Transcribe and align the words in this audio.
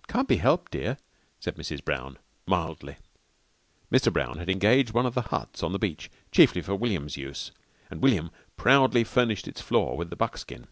"It 0.00 0.06
can't 0.06 0.26
be 0.26 0.38
helped, 0.38 0.72
dear," 0.72 0.96
said 1.38 1.56
Mrs. 1.56 1.84
Brown 1.84 2.16
mildly. 2.46 2.96
Mr. 3.92 4.10
Brown 4.10 4.38
had 4.38 4.48
engaged 4.48 4.94
one 4.94 5.04
of 5.04 5.12
the 5.12 5.20
huts 5.28 5.62
on 5.62 5.72
the 5.72 5.78
beach 5.78 6.10
chiefly 6.32 6.62
for 6.62 6.74
William's 6.74 7.18
use, 7.18 7.52
and 7.90 8.00
William 8.02 8.30
proudly 8.56 9.04
furnished 9.04 9.46
its 9.46 9.60
floor 9.60 9.98
with 9.98 10.08
the 10.08 10.16
buckskin. 10.16 10.68